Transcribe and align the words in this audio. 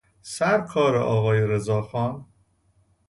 سرکارٍ 0.21 0.97
آقای 0.97 1.41
رضا 1.47 1.81
خان 1.81 2.25